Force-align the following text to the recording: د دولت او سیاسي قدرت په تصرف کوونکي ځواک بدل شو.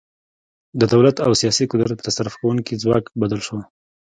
د 0.79 0.81
دولت 0.93 1.15
او 1.25 1.31
سیاسي 1.41 1.65
قدرت 1.71 1.95
په 1.97 2.05
تصرف 2.09 2.33
کوونکي 2.41 2.73
ځواک 2.83 3.05
بدل 3.21 3.39
شو. 3.47 3.57